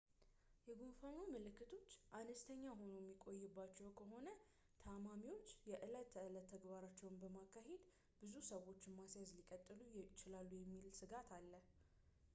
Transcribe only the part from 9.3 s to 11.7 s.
ሊቀጥሉ ይችላሉ የሚል ሥጋት አለ